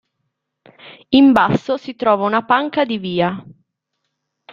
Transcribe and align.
In 1.09 1.31
basso 1.31 1.77
si 1.77 1.95
trova 1.95 2.25
una 2.25 2.43
panca 2.43 2.85
di 2.85 2.97
via. 2.97 3.45